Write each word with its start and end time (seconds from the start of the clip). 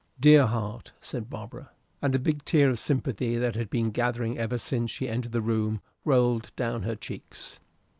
"Dear 0.19 0.47
heart!" 0.47 0.91
said 0.99 1.29
Barbara, 1.29 1.69
and 2.01 2.15
a 2.15 2.17
big 2.17 2.43
tear 2.43 2.71
of 2.71 2.79
sympathy, 2.79 3.37
that 3.37 3.53
had 3.53 3.69
been 3.69 3.91
gathering 3.91 4.35
ever 4.35 4.57
since 4.57 4.89
she 4.89 5.07
entered 5.07 5.31
the 5.31 5.41
room, 5.43 5.79
rolled 6.05 6.49
down 6.55 6.81
her 6.81 6.95
cheeks. 6.95 7.59